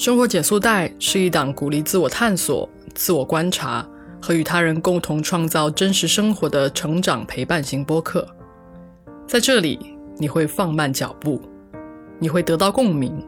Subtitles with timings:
[0.00, 3.86] 生活减速带是一档鼓励自我探索、自我观察
[4.18, 8.26] 和与他人共同创造真实生活的成长陪伴型播客。
[9.26, 9.78] 在这里，
[10.16, 11.38] 你会放慢脚步，
[12.18, 13.22] 你会得到共鸣，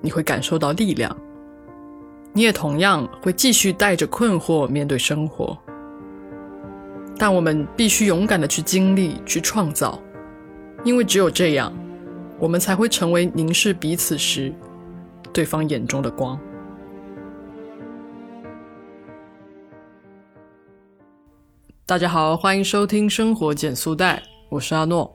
[0.00, 1.16] 你会感受到力量，
[2.32, 5.56] 你也同样会继续带着困惑面对生活。
[7.16, 10.02] 但我们必须勇敢的去经历、去创造，
[10.82, 11.72] 因为只有这样，
[12.40, 14.52] 我们才会成为凝视彼此时。
[15.34, 16.38] 对方眼中的光。
[21.84, 24.16] 大家好，欢迎收听《生活减速带》，
[24.48, 25.12] 我是阿诺。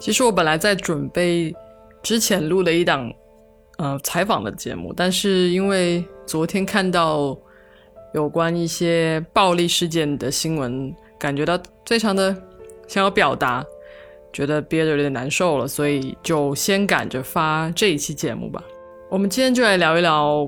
[0.00, 1.54] 其实我本来在准备
[2.02, 3.08] 之前录了一档
[3.78, 7.38] 呃采访的节目，但是因为昨天看到
[8.14, 12.36] 有关一些暴力事件的新闻，感觉到非常的
[12.88, 13.64] 想要表达。
[14.36, 18.62] 觉得憋着有点难受了，所以就先赶着发这一期节目吧。
[19.08, 20.46] 我们今天就来聊一聊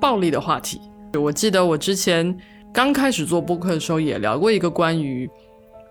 [0.00, 0.80] 暴力的话题。
[1.16, 2.36] 我记得我之前
[2.72, 5.30] 刚开始做播客的时候，也聊过一个关于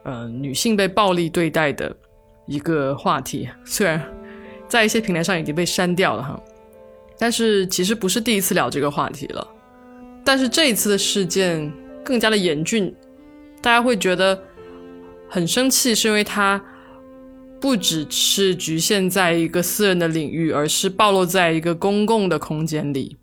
[0.04, 1.96] 嗯女性被暴力对待的
[2.48, 4.04] 一个话题，虽然
[4.68, 6.38] 在一些平台上已经被删掉了哈，
[7.18, 9.48] 但是其实不是第一次聊这个话题了。
[10.26, 11.72] 但是这一次的事件
[12.04, 12.94] 更加的严峻，
[13.62, 14.38] 大家会觉得
[15.30, 16.62] 很生气，是因为他。
[17.64, 23.16] 不只是局限在一个私人的领域，而是暴露在一个公共的空间里。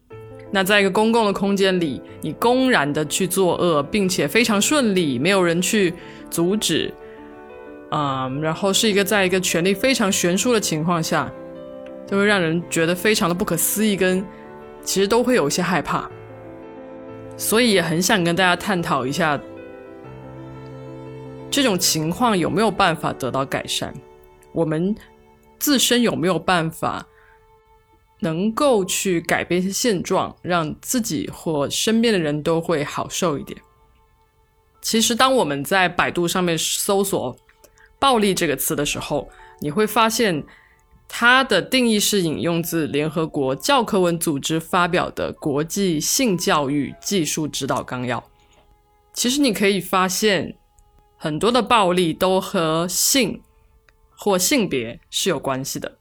[0.51, 5.93] 那在一个公共的空间里，你公然的去作恶，并且非常顺利，没有人去
[6.31, 6.91] 阻止，
[7.91, 11.31] 啊，然后是一个在一个权力非常悬殊的情况下，
[12.07, 14.25] 就会让人觉得非常的不可思议，跟
[14.83, 16.11] 其实都会有一些害怕。
[17.37, 19.39] 所以也很想跟大家探讨一下，
[21.51, 23.93] 这种情况有没有办法得到改善。
[24.53, 24.95] 我们
[25.59, 27.07] 自身有没有办法
[28.21, 33.59] 能够去改变现状，让自己或身边的人都会好受一点？
[34.83, 37.37] 其实，当我们在百度上面搜索
[37.99, 39.29] “暴力”这个词的时候，
[39.61, 40.45] 你会发现
[41.07, 48.19] 它的定义是引用自联合国教科文组织发表的《国际性教育技术指导纲要》。
[49.13, 50.57] 其实，你可以发现
[51.17, 53.43] 很多的暴力都和性。
[54.23, 55.97] 或性别是有关系的。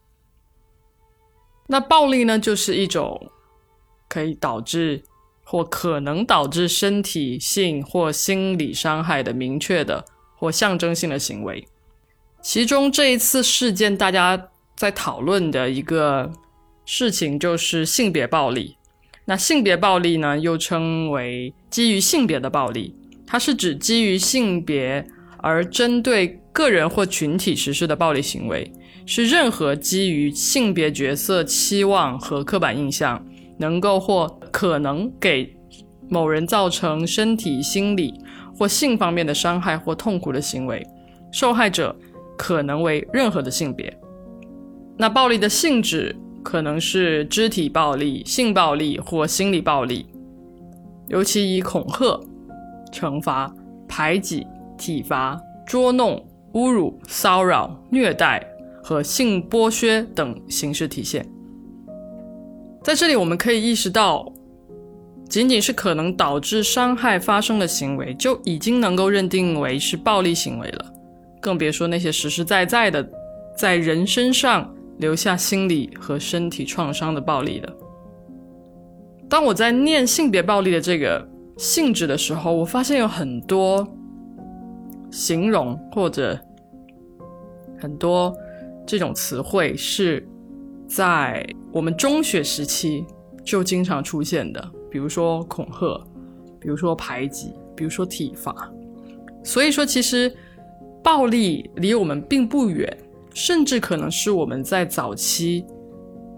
[1.68, 3.32] 那暴力呢，就是一种
[4.10, 5.02] 可以导致
[5.46, 10.04] 或可能导致身体性或心理伤害的明确的
[10.36, 11.66] 或象征性的行为。
[12.42, 16.30] 其中这一次事件，大家在讨论的一个
[16.84, 18.76] 事情就是性别暴力。
[19.26, 22.94] 那性别暴力呢，又称为基于性别的暴力，
[23.26, 25.08] 它是指基于性别。
[25.42, 28.72] 而针对个人或群体实施的暴力行为，
[29.06, 33.24] 是任何基于性别角色期望和刻板印象，
[33.58, 35.56] 能够或可能给
[36.10, 38.14] 某人造成身体、心理
[38.58, 40.86] 或性方面的伤害或痛苦的行为。
[41.32, 41.96] 受害者
[42.38, 43.96] 可能为任何的性别。
[44.98, 50.08] 那暴力的性质可能是肢体暴力、性暴力或心理暴力，
[51.08, 52.20] 尤其以恐吓、
[52.92, 53.54] 惩罚、
[53.88, 54.46] 排挤。
[54.80, 55.38] 体罚、
[55.68, 58.46] 捉弄、侮辱、骚扰、虐待
[58.84, 61.26] 和性剥削等形式体现。
[62.84, 64.32] 在这里，我们可以意识到，
[65.30, 70.86] 仅仅是可能导致伤害发生的行为，就已经能够认定为是暴力行为了，
[71.40, 73.08] 更别说那些实实在在的
[73.56, 77.74] 在人身上留下心理和身体创伤的暴力了。
[79.30, 83.88] 当我在念性别暴力的这个性质的时候，我发现有很多。
[85.12, 86.40] 形容或者
[87.80, 88.36] 很多
[88.86, 90.28] 这种词汇是
[90.88, 93.06] 在我们中学时期
[93.44, 96.00] 就经常出现的，比如说恐吓，
[96.60, 98.72] 比如说排挤，比如说体罚。
[99.44, 100.32] 所以说，其实
[101.04, 102.98] 暴力离我们并不远，
[103.34, 105.66] 甚至可能是我们在早期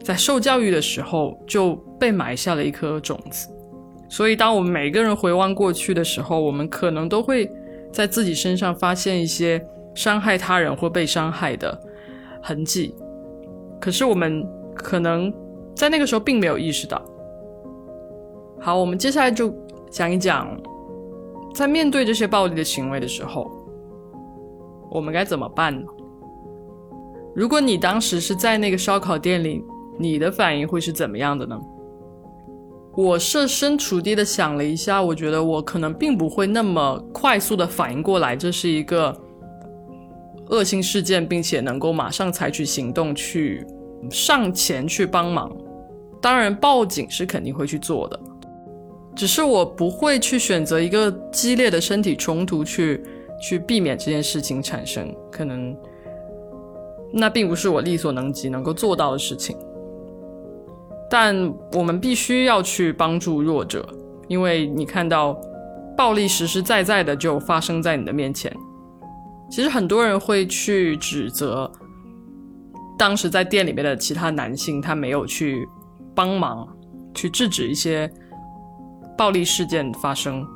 [0.03, 3.50] 在受教育的时候就被埋下了一颗种子。
[4.09, 7.50] 所以，当我们每个人回望过去的时候，我们可能都会。
[7.91, 11.79] 在自己身上发现一些伤害他人或被伤害的
[12.41, 12.96] 痕迹，
[13.79, 15.34] 可是我们可能
[15.76, 17.02] 在那个时候并没有意识到。
[18.59, 19.53] 好，我们接下来就
[19.90, 20.55] 讲一讲，
[21.53, 23.52] 在面对这些暴力的行为的时候，
[24.90, 25.85] 我们该怎么办呢？
[27.35, 29.64] 如果你当时是在那个烧烤店里，
[29.97, 31.59] 你的反应会是怎么样的呢？
[32.96, 39.17] 我设身处地的想了一下，我觉得我可能并不会那么快速的反应过来，这是一个
[40.49, 43.66] 恶性事件，并且能够马上采取行动去
[44.09, 45.49] 上前去帮忙。
[46.22, 48.20] 当然报警是肯定会去做的，
[49.16, 53.02] 只是我不会去选择一个激烈的身体冲突去
[53.41, 55.76] 去避免这件事情产生，可能
[57.14, 59.55] 那并不是我力所能及能够做到的事情。
[61.13, 61.35] 但
[61.73, 63.85] 我们必须要去帮助弱者，
[64.29, 65.37] 因为你看到
[65.97, 68.49] 暴力实实在在的就发生在你的面前。
[69.49, 71.69] 其实很多人会去指责
[72.97, 75.67] 当时在店里面的其他男性，他没有去
[76.16, 76.66] 帮忙
[77.14, 78.09] 去制止一些
[79.17, 80.47] 暴力事件发生。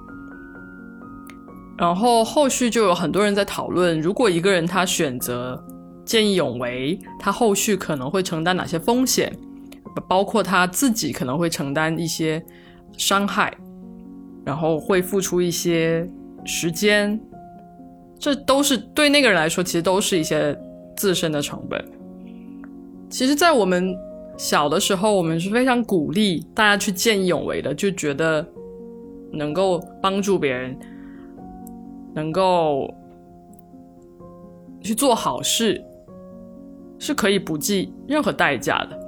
[1.77, 5.61] 然后后续就有很多人在讨论，如果一个人他选择
[6.05, 9.37] 见义勇为，他后续可能会承担哪些风险？
[10.01, 12.43] 包括他自己可能会承担一些
[12.97, 13.55] 伤害，
[14.45, 16.07] 然后会付出一些
[16.43, 17.19] 时间，
[18.19, 20.57] 这都是对那个人来说，其实都是一些
[20.95, 21.83] 自身的成本。
[23.09, 23.95] 其实，在我们
[24.37, 28.45] 小的时候，我们是非常鼓励大家去见义勇为的，就觉得
[29.31, 30.77] 能够帮助别人，
[32.13, 32.93] 能够
[34.81, 35.81] 去做好事，
[36.99, 39.04] 是可以不计任何代价的。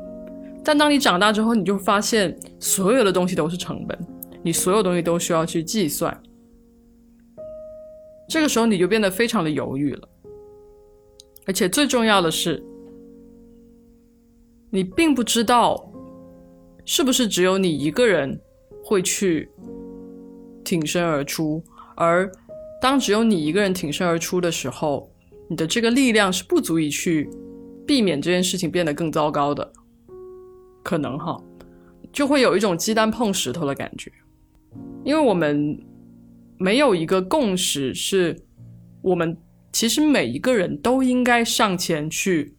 [0.67, 3.97] 但当你长大之后，你就发现所有的东西都是成本，
[4.43, 6.21] 你所有东西都需要去计算。
[8.27, 10.09] 这个时候你就变得非常的犹豫了，
[11.45, 12.61] 而且最重要的是，
[14.69, 15.89] 你并不知道
[16.83, 18.37] 是不是只有你一个人
[18.83, 19.49] 会去
[20.65, 21.63] 挺身而出，
[21.95, 22.29] 而
[22.81, 25.09] 当只有你一个人挺身而出的时候，
[25.49, 27.29] 你的这个力量是不足以去
[27.85, 29.71] 避免这件事情变得更糟糕的。
[30.87, 31.37] 可能哈，
[32.13, 34.09] 就会有一种鸡蛋碰石头的感觉，
[35.03, 35.77] 因为我们
[36.57, 38.41] 没有一个共识，是
[39.01, 39.37] 我们
[39.73, 42.55] 其实每一个人都应该上前去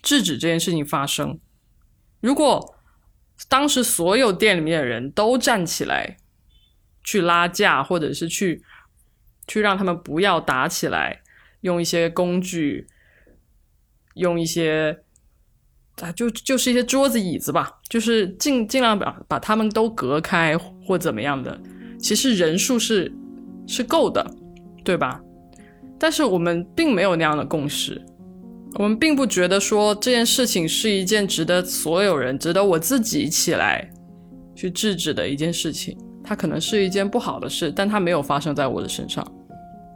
[0.00, 1.40] 制止这件事情发生。
[2.20, 2.76] 如果
[3.48, 6.18] 当时所有店里面的人都站起来
[7.02, 8.62] 去拉架，或者是去
[9.48, 11.20] 去让他们不要打起来，
[11.62, 12.86] 用一些工具，
[14.14, 15.02] 用一些。
[16.02, 21.58] 啊，就就是一些桌子椅子吧，就是尽尽量把把他们都隔开或怎么样的，
[21.98, 23.10] 其实人数是
[23.66, 24.24] 是够的，
[24.84, 25.20] 对吧？
[25.98, 27.98] 但是我们并没有那样的共识，
[28.74, 33.90] 我们并不觉得说这件事情是一件值得所有人、值得我自己起来
[34.54, 35.96] 去制止的一件事情。
[36.22, 39.26] 它可能是一件不好的事，但它没有发生在我的身上，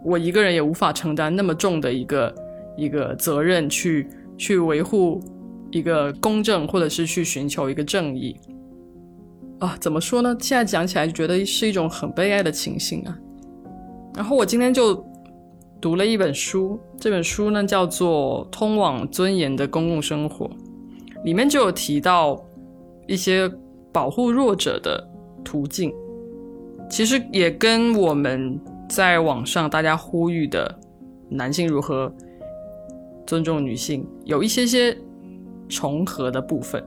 [0.02, 2.34] 我一个人也无法承担那么重的一个
[2.78, 4.08] 一个责任去
[4.38, 5.22] 去维护。
[5.70, 8.36] 一个公正，或者是去寻求一个正义
[9.60, 9.76] 啊？
[9.80, 10.36] 怎么说呢？
[10.40, 13.16] 现在讲起来就觉得是一种很悲哀的情形啊。
[14.14, 15.04] 然后我今天就
[15.80, 20.46] 读了一本书，这本书呢叫做《通往尊严的公共生活》，
[21.24, 22.44] 里面就有提到
[23.06, 23.48] 一些
[23.92, 25.08] 保护弱者的
[25.44, 25.92] 途径，
[26.90, 30.76] 其实也跟我们在网上大家呼吁的
[31.28, 32.12] 男性如何
[33.24, 34.98] 尊重女性有一些些。
[35.70, 36.84] 重合的部分，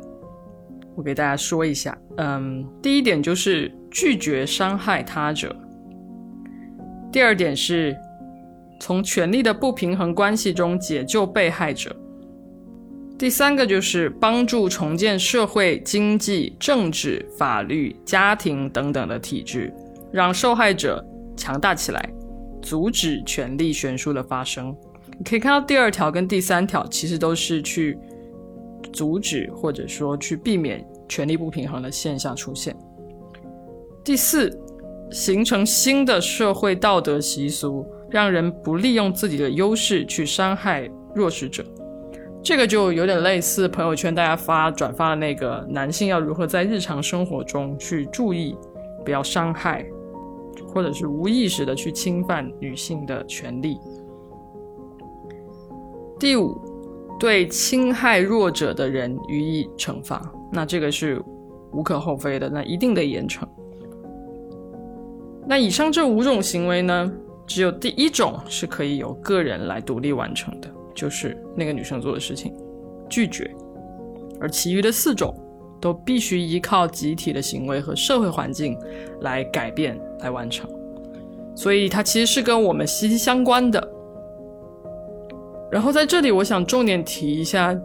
[0.94, 1.98] 我给大家说一下。
[2.18, 5.50] 嗯，第一点就是拒绝伤害他者；
[7.12, 7.96] 第二点是
[8.80, 11.90] 从权力的不平衡关系中解救被害者；
[13.18, 19.74] 第三个就是帮助重建社会、经济、政治、法律、家庭等等的体制，
[20.12, 21.04] 让受害者
[21.36, 22.10] 强大起来，
[22.62, 24.76] 阻止权力悬殊的发生。
[25.18, 27.98] 你可以看到第二条跟第三条其实都是去。
[28.92, 32.76] 阻止或者说去避免权力不平衡的现象出现。
[34.04, 34.52] 第四，
[35.12, 41.64] 形成新的社会道德习俗，让人不利用自己的优势去伤害弱势者。
[42.44, 48.58] 这个就有点类似朋友圈大家发转发的那个男性要如何在日常生活中去注意，
[49.06, 49.86] 不要伤害，
[50.68, 53.78] 或者是无意识的去侵犯女性的权利。
[56.20, 56.73] 第五。
[57.24, 61.24] 对侵害弱者的人予以惩罚，那这个是
[61.72, 63.44] 无可厚非的，那一定得严惩。
[65.48, 67.10] 那以上这五种行为呢，
[67.48, 72.54] 只有第一种是可以由个人来独立完成的，就是那个女生做的事情，
[73.10, 73.50] 拒绝；
[74.42, 75.34] 而其余的四种
[75.80, 78.78] 都必须依靠集体的行为和社会环境
[79.22, 80.70] 来改变来完成，
[81.56, 83.94] 所以它其实是跟我们息息相关的。
[85.74, 87.76] 然后在这里，我想重点提一下，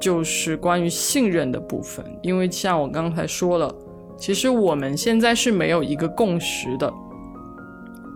[0.00, 2.02] 就是关于信任的部分。
[2.22, 3.70] 因为像我刚才说了，
[4.16, 6.90] 其实我们现在是没有一个共识的。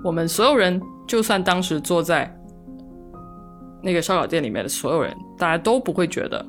[0.03, 2.35] 我们所有人，就算当时坐在
[3.83, 6.43] 那个烧烤店里面的所有人，大家都不会觉得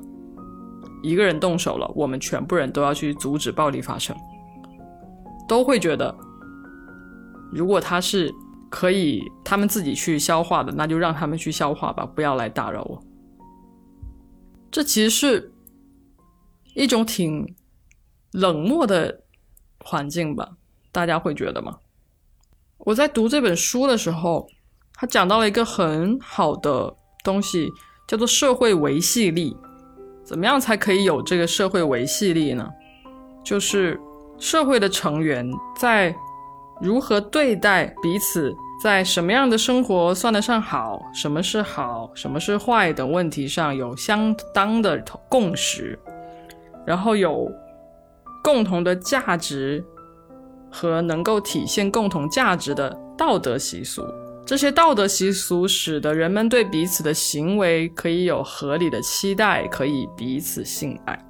[1.03, 4.15] 一个人动手了，我们全部人都要去阻止暴力发生，
[5.45, 6.15] 都会觉得，
[7.51, 8.31] 如果他是
[8.71, 13.03] 可以他们自己去消化的，那就让他们去消化吧，不要来打扰我。
[14.71, 15.53] 这其实是
[16.73, 17.53] 一种挺
[18.31, 19.23] 冷漠的
[19.81, 20.53] 环境吧？
[20.91, 21.77] 大家会觉得吗？
[22.79, 24.47] 我在读这本书的时候，
[24.93, 27.69] 他讲到了一个很好的东西，
[28.07, 29.55] 叫做社会维系力。
[30.23, 32.69] 怎么样才可以有这个社会维系力呢？
[33.43, 33.99] 就是
[34.39, 35.45] 社会的成员
[35.77, 36.15] 在
[36.81, 45.97] 如何对待彼此，在什么样的生活算得上好，什么是好，什么是坏等问题上有相当的共识，
[46.85, 47.51] 然后有
[48.43, 49.83] 共同的价值
[50.71, 54.03] 和能够体现共同价值的道德习俗。
[54.43, 61.23] 这些道德习俗使得人们对彼此的行为可以有合理的期待，可以彼此信赖。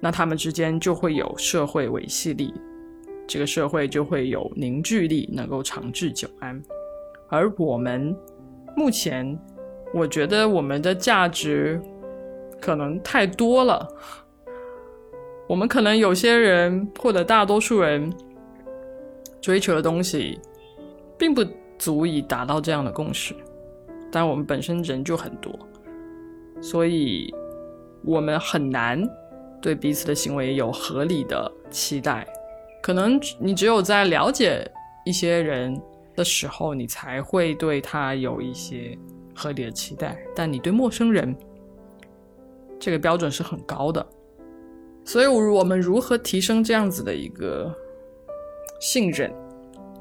[0.00, 2.54] 那他们之间就会有社会维系力，
[3.28, 6.60] 这个社会就会有凝聚力，能够长治久安。
[7.28, 8.16] 而我们
[8.76, 9.38] 目前，
[9.94, 11.80] 我觉得我们的价值
[12.60, 13.86] 可能太多了，
[15.46, 18.12] 我们可能有些人或者大多数人
[19.40, 20.40] 追求的东西。
[21.20, 21.44] 并不
[21.76, 23.34] 足以达到这样的共识，
[24.08, 25.52] 但我们本身人就很多，
[26.60, 27.34] 所以
[28.04, 29.02] 我们很难
[29.60, 32.24] 对彼此的行为有合理的期待。
[32.82, 34.70] 可能你只有在了解
[35.04, 35.80] 一些人
[36.14, 38.96] 的时候，你才会对他有一些
[39.34, 40.16] 合理的期待。
[40.34, 41.36] 但你对陌生人，
[42.78, 44.06] 这个标准是很高的。
[45.04, 47.74] 所以，我们如何提升这样子的一个
[48.80, 49.32] 信任？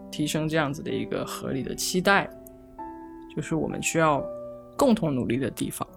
[0.10, 2.30] 提升这样子的一个合理的期待，
[3.36, 4.26] 就是我们需要
[4.78, 5.88] 共同努力的地方。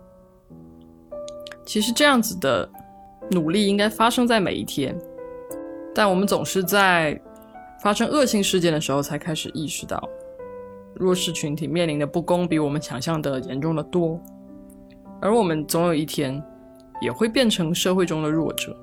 [1.65, 2.69] 其实这样子的
[3.31, 4.95] 努力应该发生在每一天，
[6.01, 7.21] 但我们总是在
[7.83, 10.03] 发生恶性事件的时候才开始意识到，
[10.95, 14.19] 弱势群体面临的不公比我们想象的严重的多，
[15.21, 16.43] 而我们总有一天
[17.03, 18.75] 也会变成社会中的弱者，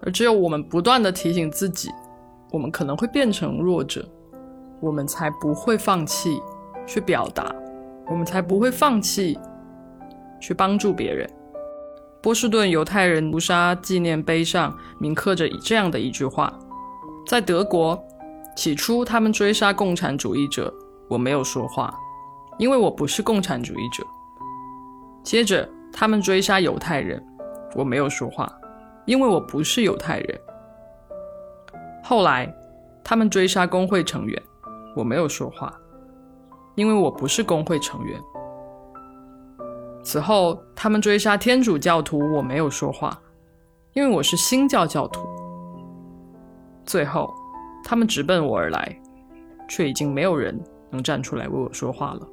[0.00, 1.88] 而只有我们不断的提醒自己。
[2.50, 4.06] 我们可能会变成弱者，
[4.80, 6.42] 我们才不会放弃
[6.86, 7.50] 去表达，
[8.06, 9.38] 我们才不会放弃
[10.38, 11.26] 去帮助别人。
[12.26, 16.52] 波士顿犹太人屠杀纪念碑上铭刻着这样的一句话：
[17.24, 17.96] 在德国，
[18.56, 20.74] 起初他们追杀共产主义者，
[21.08, 21.94] 我没有说话，
[22.58, 24.04] 因为我不是共产主义者；
[25.22, 27.24] 接着他们追杀犹太人，
[27.76, 28.52] 我没有说话，
[29.04, 30.40] 因为我不是犹太人。
[32.02, 32.52] 后来，
[33.04, 34.42] 他们追杀工会成员，
[34.96, 35.72] 我没有说话，
[36.74, 38.20] 因为我不是工会成员。
[40.06, 43.20] 此后，他们追杀天主教徒，我没有说话，
[43.92, 45.20] 因为我是新教教徒。
[46.84, 47.28] 最后，
[47.82, 48.96] 他们直奔我而来，
[49.68, 50.56] 却已经没有人
[50.90, 52.28] 能站出来为我说话了。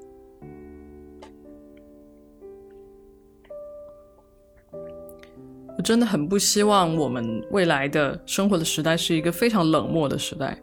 [5.76, 10.56] 我真的很不希望我们未来的生活的时代是一个非常冷漠的时代，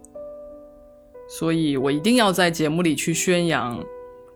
[1.28, 3.84] 所以我一定要在节目里去宣扬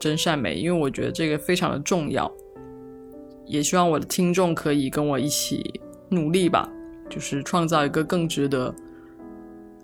[0.01, 2.29] 真善美，因为我觉得这个非常的重要。
[3.47, 6.69] 也希望我的听众可以跟我一起努力吧，
[7.09, 8.75] 就是创造一个更值得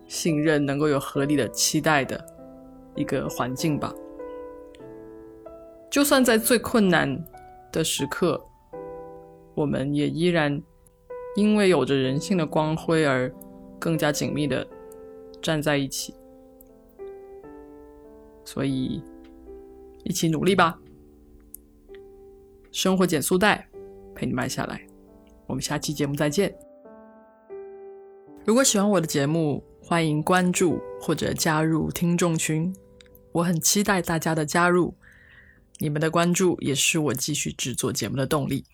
[0.07, 2.25] 信任、能够有合理的期待的
[2.95, 3.95] 一个环境吧。
[5.91, 7.25] 就算在最困难
[7.73, 8.41] 的时刻，
[9.55, 10.63] 我们也依然。
[11.37, 13.33] 因为有着人性的光辉而
[13.79, 14.67] 更加紧密的
[15.41, 16.13] 站在一起，
[18.45, 19.01] 所以
[20.03, 20.77] 一起努力吧！
[22.73, 23.67] 生活减速带
[24.15, 24.81] 陪你慢下来，
[25.47, 26.55] 我们下期节目再见。
[28.45, 32.75] 如果喜欢我的节目，欢迎关注或者加入听众群，
[33.33, 34.95] 我很期待大家的加入，
[35.79, 38.65] 你们的关注也是我继续制作节目的动力。